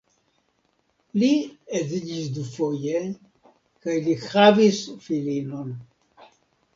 Li 1.23 1.27
edziĝis 1.79 2.31
dufoje 2.37 3.01
kaj 3.89 3.97
li 4.07 4.15
havis 4.23 4.81
filinon. 5.05 5.69